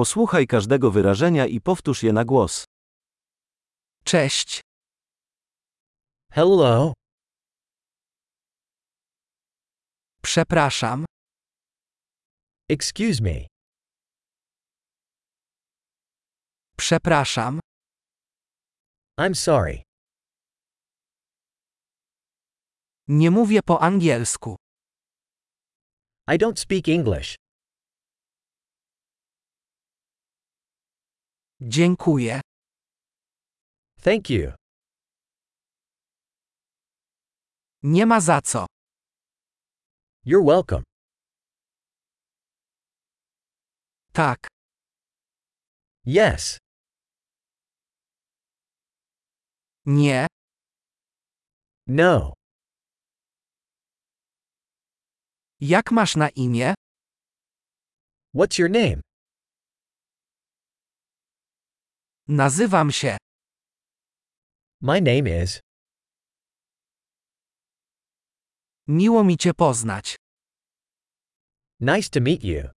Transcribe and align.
Posłuchaj 0.00 0.46
każdego 0.46 0.90
wyrażenia 0.90 1.46
i 1.46 1.60
powtórz 1.60 2.02
je 2.02 2.12
na 2.12 2.24
głos. 2.24 2.64
Cześć. 4.04 4.60
Hello. 6.32 6.92
Przepraszam. 10.22 11.04
Excuse 12.68 13.22
me. 13.22 13.46
Przepraszam. 16.76 17.60
I'm 19.20 19.34
sorry. 19.34 19.82
Nie 23.08 23.30
mówię 23.30 23.60
po 23.62 23.82
angielsku. 23.82 24.56
I 26.28 26.38
don't 26.38 26.56
speak 26.56 26.88
English. 26.88 27.34
Dziękuję. 31.62 32.40
Thank 34.02 34.30
you. 34.30 34.52
Nie 37.82 38.06
ma 38.06 38.20
za 38.20 38.40
co. 38.42 38.66
You're 40.26 40.44
welcome. 40.44 40.82
Tak. 44.12 44.48
Yes. 46.06 46.58
Nie. 49.86 50.26
No. 51.86 52.34
Jak 55.60 55.90
masz 55.92 56.16
na 56.16 56.28
imię? 56.28 56.74
What's 58.34 58.58
your 58.58 58.70
name? 58.70 59.00
Nazywam 62.32 62.92
się. 62.92 63.16
My 64.80 65.00
name 65.00 65.42
is. 65.44 65.60
Miło 68.88 69.24
mi 69.24 69.36
cię 69.36 69.54
poznać. 69.54 70.16
Nice 71.80 72.08
to 72.10 72.20
meet 72.20 72.44
you. 72.44 72.70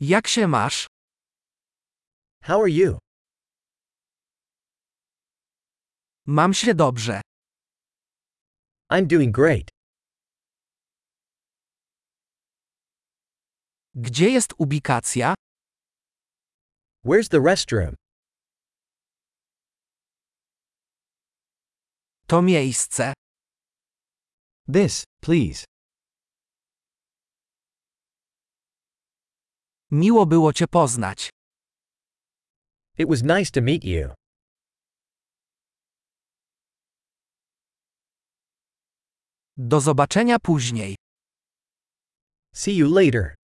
Jak 0.00 0.28
się 0.28 0.48
masz? 0.48 0.86
How 2.42 2.60
are 2.60 2.70
you? 2.70 2.98
Mam 6.26 6.54
się 6.54 6.74
dobrze. 6.74 7.20
I'm 8.92 9.06
doing 9.06 9.36
great. 9.36 9.68
Gdzie 13.94 14.30
jest 14.30 14.52
ubikacja? 14.58 15.34
Where's 17.04 17.28
the 17.28 17.40
restroom? 17.40 17.94
To 22.26 22.42
miejsce. 22.42 23.12
This, 24.72 25.04
please. 25.20 25.64
Miło 29.90 30.26
było 30.26 30.52
cię 30.52 30.66
poznać. 30.66 31.30
It 32.98 33.08
was 33.08 33.22
nice 33.22 33.50
to 33.50 33.60
meet 33.62 33.84
you. 33.84 34.14
Do 39.56 39.80
zobaczenia 39.80 40.38
później. 40.38 40.96
See 42.54 42.76
you 42.76 42.94
later. 42.94 43.39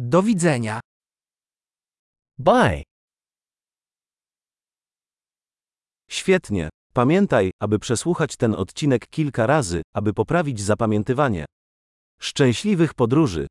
Do 0.00 0.22
widzenia. 0.22 0.80
Bye. 2.38 2.82
Świetnie. 6.10 6.68
Pamiętaj, 6.92 7.50
aby 7.60 7.78
przesłuchać 7.78 8.36
ten 8.36 8.54
odcinek 8.54 9.06
kilka 9.06 9.46
razy, 9.46 9.82
aby 9.94 10.14
poprawić 10.14 10.60
zapamiętywanie. 10.60 11.44
Szczęśliwych 12.20 12.94
podróży! 12.94 13.46